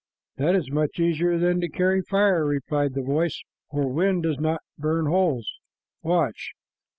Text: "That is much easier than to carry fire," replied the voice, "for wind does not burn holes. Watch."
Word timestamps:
"That 0.37 0.55
is 0.55 0.71
much 0.71 0.99
easier 0.99 1.37
than 1.37 1.61
to 1.61 1.69
carry 1.69 2.01
fire," 2.01 2.43
replied 2.43 2.95
the 2.95 3.03
voice, 3.03 3.39
"for 3.69 3.87
wind 3.87 4.23
does 4.23 4.39
not 4.39 4.61
burn 4.79 5.05
holes. 5.05 5.59
Watch." 6.01 6.53